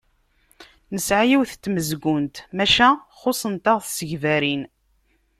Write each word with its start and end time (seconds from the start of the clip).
Nesɛa 0.95 1.23
yiwet 1.29 1.51
n 1.55 1.59
tmezgunt, 1.63 2.35
maca 2.55 2.89
xuṣṣent-aɣ 3.19 3.79
tsegbarin. 3.81 4.63